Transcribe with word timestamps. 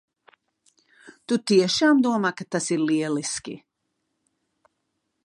Tu 1.31 1.37
tiešām 1.51 2.01
domā, 2.07 2.33
ka 2.41 2.49
tas 2.57 2.71
ir 2.77 2.83
lieliski? 2.93 3.55